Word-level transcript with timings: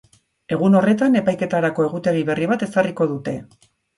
Egun 0.55 0.77
horretan 0.79 1.17
epaiketarako 1.19 1.85
egutegi 1.89 2.25
berri 2.31 2.49
bat 2.55 2.65
ezarriko 2.69 3.09
dute. 3.15 3.37